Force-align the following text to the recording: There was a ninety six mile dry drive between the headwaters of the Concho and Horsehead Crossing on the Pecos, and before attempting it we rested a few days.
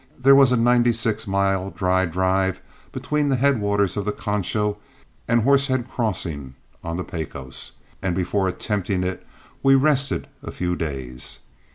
There 0.17 0.33
was 0.33 0.51
a 0.51 0.57
ninety 0.57 0.93
six 0.93 1.27
mile 1.27 1.69
dry 1.69 2.07
drive 2.07 2.59
between 2.91 3.29
the 3.29 3.35
headwaters 3.35 3.95
of 3.95 4.03
the 4.05 4.11
Concho 4.11 4.79
and 5.27 5.43
Horsehead 5.43 5.87
Crossing 5.91 6.55
on 6.83 6.97
the 6.97 7.03
Pecos, 7.03 7.73
and 8.01 8.15
before 8.15 8.47
attempting 8.47 9.03
it 9.03 9.23
we 9.61 9.75
rested 9.75 10.27
a 10.41 10.51
few 10.51 10.75
days. 10.75 11.37